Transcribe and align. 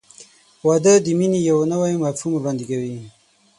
•واده 0.65 0.93
د 1.05 1.07
مینې 1.19 1.39
یو 1.49 1.57
نوی 1.71 1.93
مفهوم 2.03 2.33
وړاندې 2.35 2.65
کوي. 2.69 2.97